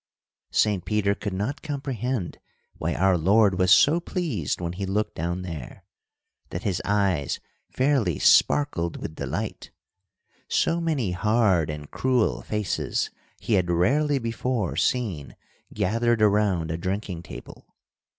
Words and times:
Saint 0.49 0.83
Peter 0.83 1.13
could 1.13 1.31
not 1.31 1.61
comprehend 1.61 2.39
why 2.79 2.95
our 2.95 3.15
Lord 3.19 3.59
was 3.59 3.69
so 3.69 3.99
pleased 3.99 4.59
when 4.59 4.73
He 4.73 4.87
looked 4.87 5.13
down 5.13 5.43
there, 5.43 5.83
that 6.49 6.63
His 6.63 6.81
eyes 6.83 7.39
fairly 7.69 8.17
sparkled 8.17 8.97
with 8.97 9.13
delight. 9.13 9.69
So 10.47 10.81
many 10.81 11.11
hard 11.11 11.69
and 11.69 11.91
cruel 11.91 12.41
faces 12.41 13.11
he 13.39 13.53
had 13.53 13.69
rarely 13.69 14.17
before 14.17 14.75
seen 14.75 15.35
gathered 15.71 16.23
around 16.23 16.71
a 16.71 16.77
drinking 16.79 17.21
table. 17.21 17.75